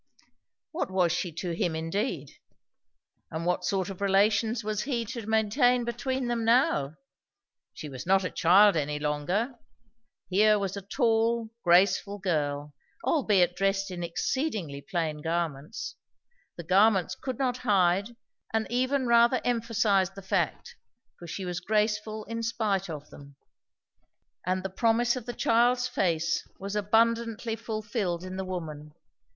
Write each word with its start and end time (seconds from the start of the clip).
What 0.71 0.89
was 0.89 1.11
she 1.11 1.31
to 1.33 1.51
him 1.51 1.75
indeed? 1.75 2.31
And 3.29 3.45
what 3.45 3.63
sort 3.63 3.87
of 3.91 4.01
relations 4.01 4.63
was 4.63 4.81
he 4.81 5.05
to 5.05 5.27
maintain 5.27 5.83
between 5.85 6.27
them 6.27 6.43
now? 6.43 6.95
She 7.75 7.87
was 7.87 8.07
not 8.07 8.23
a 8.23 8.31
child 8.31 8.75
any 8.75 8.97
longer. 8.97 9.59
Here 10.27 10.57
was 10.57 10.75
a 10.75 10.81
tall, 10.81 11.51
graceful 11.63 12.17
girl, 12.17 12.73
albeit 13.05 13.55
dressed 13.55 13.91
in 13.91 14.01
exceedingly 14.01 14.81
plain 14.81 15.21
garments; 15.21 15.97
the 16.57 16.63
garments 16.63 17.13
could 17.13 17.37
not 17.37 17.57
hide 17.57 18.15
and 18.51 18.65
even 18.71 19.05
rather 19.05 19.39
emphasized 19.45 20.15
the 20.15 20.23
fact, 20.23 20.77
for 21.19 21.27
she 21.27 21.45
was 21.45 21.59
graceful 21.59 22.23
in 22.23 22.41
spite 22.41 22.89
of 22.89 23.11
them. 23.11 23.35
And 24.47 24.63
the 24.63 24.71
promise 24.71 25.15
of 25.15 25.27
the 25.27 25.33
child's 25.33 25.87
face 25.87 26.41
was 26.57 26.75
abundantly 26.75 27.55
fulfilled 27.55 28.23
in 28.23 28.37
the 28.37 28.45
woman. 28.45 28.93